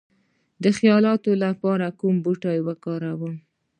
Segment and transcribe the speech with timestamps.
[0.63, 3.35] د خیالاتو لپاره کوم بوټي وکاروم؟